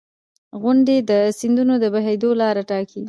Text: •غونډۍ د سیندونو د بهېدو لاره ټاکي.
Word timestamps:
•غونډۍ 0.61 0.97
د 1.09 1.11
سیندونو 1.39 1.73
د 1.83 1.85
بهېدو 1.95 2.29
لاره 2.41 2.63
ټاکي. 2.69 2.99